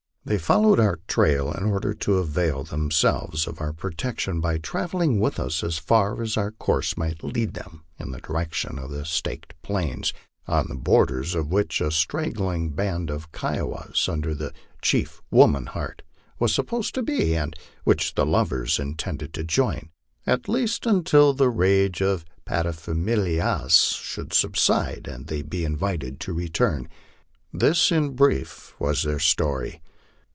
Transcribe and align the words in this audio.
They 0.23 0.37
followed 0.37 0.79
our 0.79 0.99
trail 1.07 1.51
in 1.51 1.63
order 1.63 1.95
to 1.95 2.19
avail 2.19 2.63
themselves 2.63 3.47
of 3.47 3.59
our 3.59 3.73
protection 3.73 4.39
by 4.39 4.59
travelling 4.59 5.19
with 5.19 5.39
us 5.39 5.63
as 5.63 5.79
far 5.79 6.21
as 6.21 6.37
our 6.37 6.51
course 6.51 6.95
might 6.95 7.23
lead 7.23 7.55
them 7.55 7.81
in 7.97 8.11
the 8.11 8.21
direction 8.21 8.77
of 8.77 8.91
the 8.91 9.03
Staked 9.03 9.59
Plains, 9.63 10.13
on 10.47 10.67
the 10.67 10.75
borders 10.75 11.33
of 11.33 11.49
which 11.49 11.81
a 11.81 11.89
straggling 11.89 12.69
band 12.69 13.09
of 13.09 13.31
Kiowas, 13.31 14.07
under 14.07 14.35
the 14.35 14.53
chief 14.79 15.23
Woman 15.31 15.65
Heart, 15.65 16.03
was 16.37 16.53
supposed 16.53 16.93
to 16.93 17.01
be, 17.01 17.35
and 17.35 17.55
which 17.83 18.13
the 18.13 18.23
lovers 18.25 18.77
intended 18.77 19.33
to 19.33 19.43
join, 19.43 19.89
at 20.27 20.47
least 20.47 20.85
until 20.85 21.33
the 21.33 21.49
rage 21.49 21.99
of 21.99 22.25
paterfamilias 22.45 23.73
should 23.99 24.33
subside 24.35 25.07
and 25.07 25.25
they 25.25 25.41
be 25.41 25.61
invi 25.61 25.99
ted 25.99 26.19
to 26.19 26.31
return. 26.31 26.87
This 27.51 27.91
in 27.91 28.11
brief 28.15 28.75
was 28.79 29.01
their 29.01 29.17
story. 29.19 29.81